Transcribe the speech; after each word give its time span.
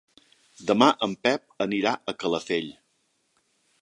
Demà 0.69 0.87
en 1.09 1.13
Pep 1.27 1.63
anirà 1.67 1.93
a 2.13 2.17
Calafell. 2.25 2.73